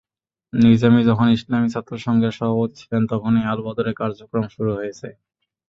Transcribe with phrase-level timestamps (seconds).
[0.53, 5.07] নিজামী যখন ইসলামী ছাত্রসংঘের সভাপতি ছিলেন, তখনই আলবদরের কার্যক্রম শুরু হয়েছে।